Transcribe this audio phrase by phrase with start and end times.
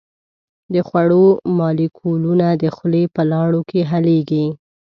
[0.73, 1.25] د خوړو
[1.57, 4.45] مالیکولونه د خولې په لاړو کې حلیږي.